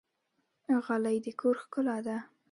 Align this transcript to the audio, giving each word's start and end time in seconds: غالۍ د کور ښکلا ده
غالۍ 0.85 1.17
د 1.25 1.27
کور 1.39 1.55
ښکلا 1.63 1.97
ده 2.05 2.17